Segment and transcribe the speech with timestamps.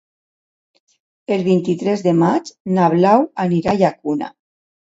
[1.35, 4.33] El vint-i-tres de maig na Blau anirà a la Llacuna.